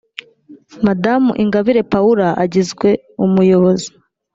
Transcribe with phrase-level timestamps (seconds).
[0.85, 2.89] madamu ingabire paula agizwe
[3.25, 3.89] umuyobozi